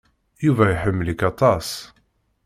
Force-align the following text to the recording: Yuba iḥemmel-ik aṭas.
Yuba 0.45 0.65
iḥemmel-ik 0.69 1.21
aṭas. 1.29 1.69